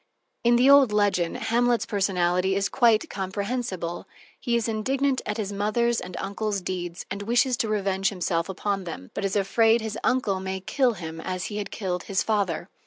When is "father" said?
12.23-12.67